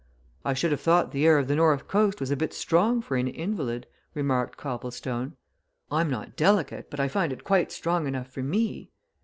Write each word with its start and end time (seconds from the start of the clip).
"I 0.43 0.55
should 0.55 0.71
have 0.71 0.81
thought 0.81 1.11
the 1.11 1.27
air 1.27 1.37
of 1.37 1.47
the 1.47 1.55
north 1.55 1.87
coast 1.87 2.19
was 2.19 2.31
a 2.31 2.35
bit 2.35 2.55
strong 2.55 3.03
for 3.03 3.17
an 3.17 3.27
invalid," 3.27 3.85
remarked 4.15 4.57
Copplestone. 4.57 5.35
"I'm 5.91 6.09
not 6.09 6.35
delicate, 6.35 6.89
but 6.89 6.99
I 6.99 7.07
find 7.07 7.31
it 7.31 7.43
quite 7.43 7.71
strong 7.71 8.07
enough 8.07 8.27
for 8.31 8.41
me." 8.41 8.89